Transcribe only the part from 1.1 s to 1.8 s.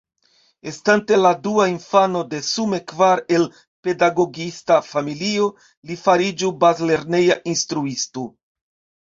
la dua